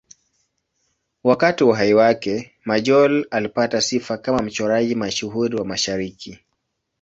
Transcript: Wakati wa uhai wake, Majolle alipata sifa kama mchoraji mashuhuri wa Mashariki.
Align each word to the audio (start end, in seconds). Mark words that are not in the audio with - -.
Wakati 1.23 1.63
wa 1.63 1.69
uhai 1.69 1.93
wake, 1.93 2.51
Majolle 2.65 3.25
alipata 3.31 3.81
sifa 3.81 4.17
kama 4.17 4.41
mchoraji 4.41 4.95
mashuhuri 4.95 5.55
wa 5.57 5.65
Mashariki. 5.65 6.39